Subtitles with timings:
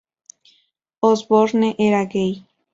[1.03, 2.43] Osborne era gay.